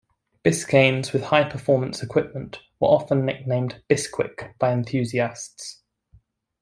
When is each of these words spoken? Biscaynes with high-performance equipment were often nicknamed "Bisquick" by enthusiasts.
Biscaynes 0.43 1.13
with 1.13 1.25
high-performance 1.25 2.01
equipment 2.01 2.59
were 2.79 2.87
often 2.87 3.23
nicknamed 3.23 3.83
"Bisquick" 3.87 4.57
by 4.57 4.71
enthusiasts. 4.73 5.83